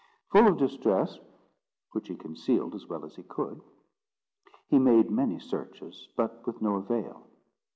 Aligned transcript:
Full 0.31 0.47
of 0.47 0.57
distress, 0.57 1.19
which 1.91 2.07
he 2.07 2.15
concealed 2.15 2.73
as 2.73 2.87
well 2.89 3.05
as 3.05 3.15
he 3.17 3.21
could, 3.21 3.61
he 4.67 4.79
made 4.79 5.11
many 5.11 5.37
searches, 5.37 6.07
but 6.15 6.43
with 6.47 6.59
no 6.59 6.77
avail. 6.77 7.27